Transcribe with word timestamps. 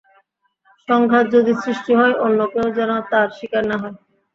সংঘাত 0.89 1.25
যদি 1.35 1.51
সৃষ্টি 1.63 1.91
হয়, 1.95 2.15
অন্য 2.25 2.39
কেউ 2.53 2.67
যেন 2.77 2.91
তার 3.11 3.27
শিকার 3.37 3.63
না 3.69 3.75
হয়। 3.81 3.95